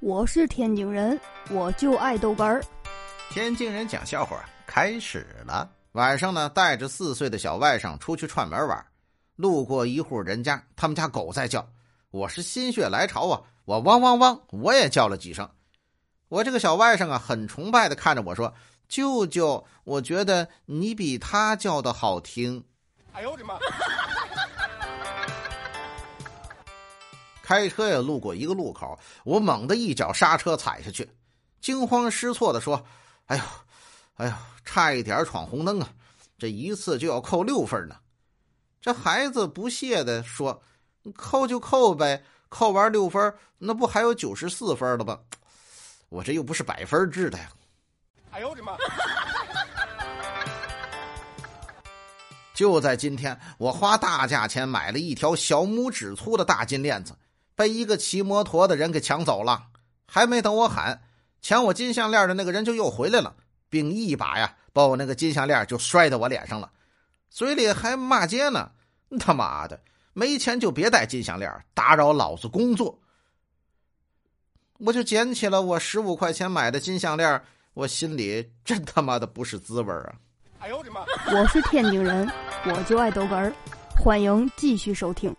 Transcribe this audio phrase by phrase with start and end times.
[0.00, 1.20] 我是天津人，
[1.50, 2.62] 我就爱豆干儿。
[3.30, 5.68] 天津人讲笑话开始了。
[5.92, 8.86] 晚上呢，带着四岁的小外甥出去串门玩，
[9.34, 11.68] 路过一户人家，他们家狗在叫。
[12.12, 15.50] 我是心血来潮啊，我汪汪汪，我也叫了几声。
[16.28, 18.54] 我这个小外甥啊，很崇拜的看着我说
[18.88, 22.62] ：“舅舅，我觉得你比他叫的好听。”
[23.12, 23.58] 哎呦我的妈！
[27.48, 31.08] 开车呀，路过一个路口，我猛地一脚刹车踩下去，
[31.62, 32.84] 惊慌失措的说
[33.24, 33.42] ：“哎呦，
[34.16, 34.32] 哎呦，
[34.66, 35.88] 差一点闯红灯啊！
[36.36, 37.96] 这一次就要扣六分呢。”
[38.82, 40.62] 这孩子不屑的说
[41.16, 45.18] ：“扣就扣呗，扣完六分，那不还有九十四分了吗？
[46.10, 47.50] 我这又不是百分制的呀！”
[48.30, 48.76] 哎呦我的妈！
[52.52, 57.14] 就在今天，我花大价钱买了一条小拇指粗的大金链子。
[57.58, 59.64] 被一个骑摩托的人给抢走了，
[60.06, 61.02] 还没等我喊
[61.42, 63.34] 抢我金项链的那个人就又回来了，
[63.68, 66.70] 并一把呀把我那个金项链就摔到我脸上了，
[67.28, 68.70] 嘴里还骂街呢
[69.18, 69.80] ：“他妈的，
[70.12, 73.00] 没钱就别戴金项链，打扰老子工作。”
[74.78, 77.42] 我就捡起了我十五块钱买的金项链，
[77.74, 80.14] 我心里真他妈的不是滋味啊！
[80.60, 81.00] 哎呦我的妈！
[81.32, 82.30] 我是天津人，
[82.66, 83.52] 我就爱逗哏儿，
[83.96, 85.34] 欢迎继续收听。